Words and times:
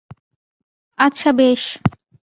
আচ্ছা, 0.99 1.29
বেশ। 1.31 1.61